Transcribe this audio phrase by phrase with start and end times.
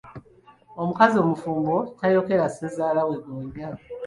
[0.81, 3.69] Omukazi omufumbo tayokera ssezaala we gonja.